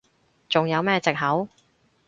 [0.49, 1.47] 仲有咩藉口？